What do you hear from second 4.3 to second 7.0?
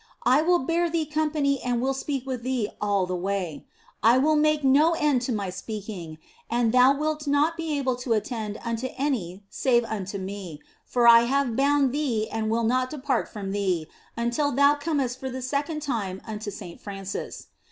make no end to my speaking and thou